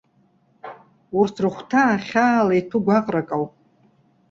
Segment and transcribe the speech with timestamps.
[1.19, 3.53] Урҭ рыхәҭаа, хьаала иҭәу гәаҟрак ауп.